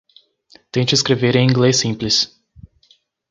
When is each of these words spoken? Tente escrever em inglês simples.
Tente 0.71 0.95
escrever 0.95 1.35
em 1.35 1.43
inglês 1.45 1.77
simples. 1.77 2.35